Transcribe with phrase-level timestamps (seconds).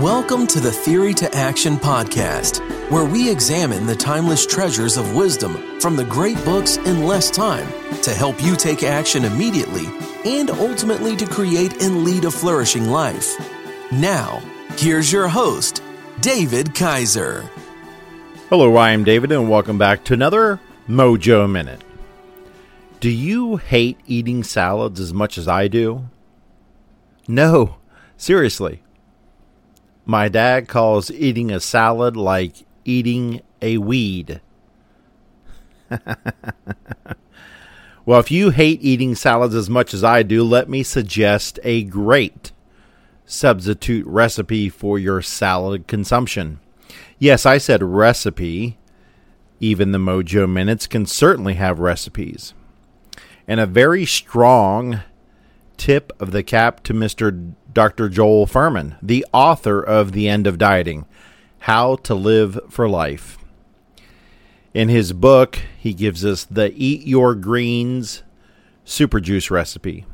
[0.00, 2.60] Welcome to the Theory to Action podcast,
[2.90, 7.68] where we examine the timeless treasures of wisdom from the great books in less time
[8.00, 9.84] to help you take action immediately
[10.24, 13.36] and ultimately to create and lead a flourishing life.
[13.92, 14.40] Now,
[14.78, 15.82] here's your host,
[16.22, 17.44] David Kaiser.
[18.48, 21.84] Hello, I am David, and welcome back to another Mojo Minute.
[23.00, 26.06] Do you hate eating salads as much as I do?
[27.28, 27.76] No,
[28.16, 28.82] seriously.
[30.10, 34.40] My dad calls eating a salad like eating a weed.
[38.04, 41.84] well, if you hate eating salads as much as I do, let me suggest a
[41.84, 42.50] great
[43.24, 46.58] substitute recipe for your salad consumption.
[47.20, 48.78] Yes, I said recipe.
[49.60, 52.52] Even the Mojo Minutes can certainly have recipes.
[53.46, 55.02] And a very strong
[55.80, 57.54] tip of the cap to Mr.
[57.72, 58.10] Dr.
[58.10, 61.06] Joel Fuhrman, the author of The End of Dieting
[61.60, 63.38] How to Live for Life.
[64.74, 68.22] In his book, he gives us the Eat Your Greens
[68.84, 70.04] super juice recipe.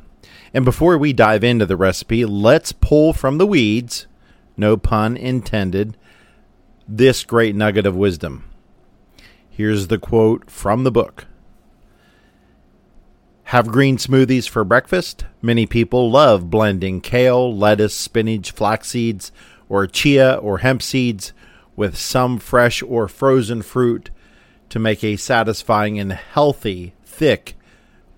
[0.53, 4.07] And before we dive into the recipe, let's pull from the weeds,
[4.55, 5.97] no pun intended,
[6.87, 8.49] this great nugget of wisdom.
[9.49, 11.25] Here's the quote from the book
[13.47, 15.23] have green smoothies for breakfast?
[15.41, 19.31] Many people love blending kale, lettuce, spinach, flax seeds,
[19.69, 21.31] or chia or hemp seeds
[21.73, 24.09] with some fresh or frozen fruit
[24.67, 27.55] to make a satisfying and healthy, thick,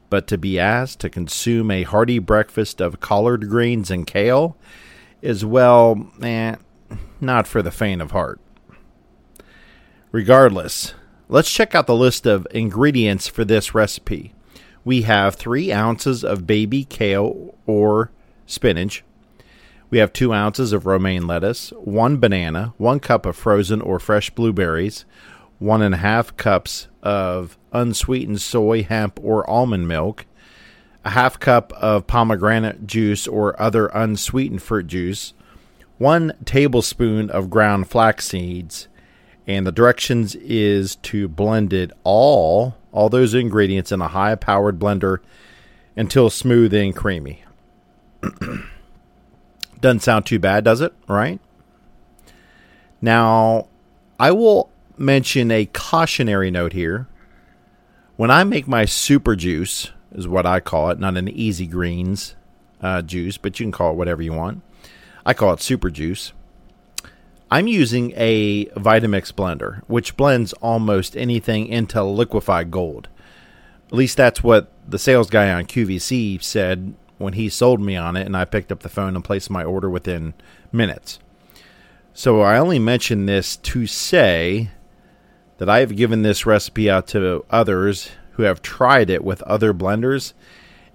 [0.10, 4.58] But to be asked to consume a hearty breakfast of collard greens and kale
[5.22, 6.56] is, well, eh,
[7.22, 8.40] not for the faint of heart.
[10.12, 10.94] Regardless,
[11.28, 14.34] let's check out the list of ingredients for this recipe.
[14.84, 18.12] We have three ounces of baby kale or
[18.46, 19.04] spinach.
[19.92, 24.30] We have two ounces of romaine lettuce, one banana, one cup of frozen or fresh
[24.30, 25.06] blueberries,
[25.60, 30.26] one and a half cups of unsweetened soy, hemp, or almond milk,
[31.06, 35.34] a half cup of pomegranate juice or other unsweetened fruit juice,
[35.98, 38.88] one tablespoon of ground flax seeds,
[39.48, 44.80] and the directions is to blend it all, all those ingredients in a high powered
[44.80, 45.20] blender
[45.96, 47.44] until smooth and creamy.
[49.82, 50.94] Doesn't sound too bad, does it?
[51.08, 51.40] Right?
[53.02, 53.68] Now,
[54.20, 57.08] I will mention a cautionary note here.
[58.18, 62.36] When I make my super juice, is what I call it, not an easy greens
[62.82, 64.62] uh, juice, but you can call it whatever you want.
[65.26, 66.34] I call it super juice.
[67.52, 73.10] I'm using a Vitamix blender, which blends almost anything into liquefied gold.
[73.88, 78.16] At least that's what the sales guy on QVC said when he sold me on
[78.16, 80.36] it, and I picked up the phone and placed my order within
[80.72, 81.20] minutes.
[82.14, 84.70] So I only mention this to say
[85.58, 89.74] that I have given this recipe out to others who have tried it with other
[89.74, 90.32] blenders.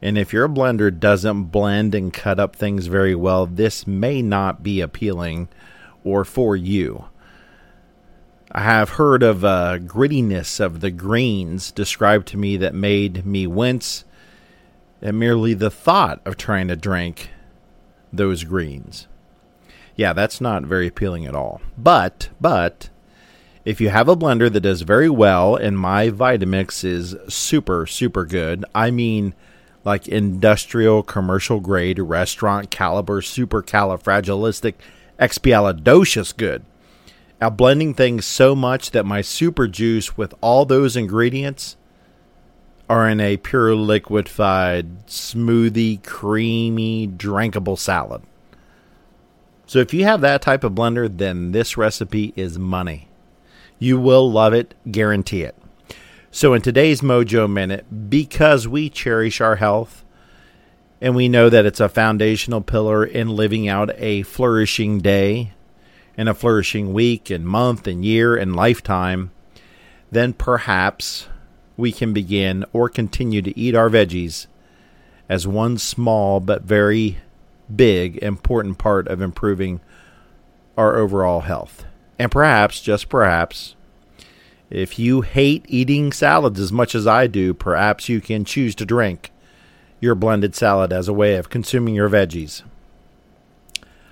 [0.00, 4.62] And if your blender doesn't blend and cut up things very well, this may not
[4.62, 5.49] be appealing
[6.05, 7.05] or for you.
[8.50, 13.46] I have heard of uh, grittiness of the greens described to me that made me
[13.46, 14.06] wince
[15.02, 17.29] at merely the thought of trying to drink
[18.11, 19.06] those greens.
[19.96, 21.61] Yeah, that's not very appealing at all.
[21.76, 22.88] But, but,
[23.65, 28.25] if you have a blender that does very well, and my Vitamix is super, super
[28.25, 29.35] good, I mean
[29.85, 34.75] like industrial, commercial grade, restaurant caliber, super califragilistic,
[35.19, 36.65] expialidocious good.
[37.41, 41.77] At blending things so much that my super juice with all those ingredients,
[42.89, 48.23] are in a pure liquefied, smoothie, creamy, drinkable salad.
[49.67, 53.09] So if you have that type of blender, then this recipe is money.
[53.79, 55.56] You will love it, guarantee it.
[56.31, 60.05] So in today's Mojo Minute, because we cherish our health
[61.00, 65.53] and we know that it's a foundational pillar in living out a flourishing day
[66.17, 69.31] and a flourishing week and month and year and lifetime,
[70.11, 71.29] then perhaps
[71.77, 74.47] we can begin or continue to eat our veggies
[75.29, 77.19] as one small but very
[77.75, 79.81] big, important part of improving
[80.77, 81.85] our overall health.
[82.19, 83.75] And perhaps, just perhaps,
[84.71, 88.87] if you hate eating salads as much as I do, perhaps you can choose to
[88.87, 89.31] drink
[90.01, 92.63] your blended salad as a way of consuming your veggies.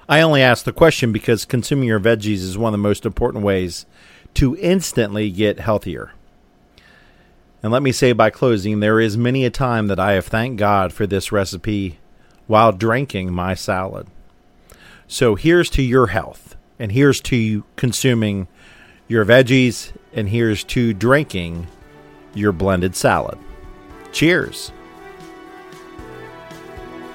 [0.09, 3.45] I only ask the question because consuming your veggies is one of the most important
[3.45, 3.87] ways
[4.35, 6.13] to instantly get healthier.
[7.63, 10.59] And let me say by closing, there is many a time that I have thanked
[10.59, 11.99] God for this recipe
[12.47, 14.09] while drinking my salad.
[15.07, 18.49] So here's to your health, and here's to consuming
[19.06, 21.69] your veggies, and here's to drinking
[22.34, 23.38] your blended salad.
[24.11, 24.73] Cheers.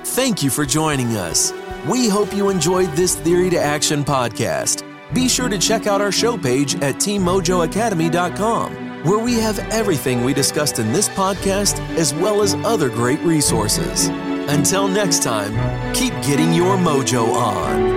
[0.05, 1.51] Thank you for joining us.
[1.85, 4.85] We hope you enjoyed this Theory to Action podcast.
[5.13, 10.33] Be sure to check out our show page at teammojoacademy.com where we have everything we
[10.33, 14.07] discussed in this podcast as well as other great resources.
[14.49, 17.96] Until next time, keep getting your mojo on.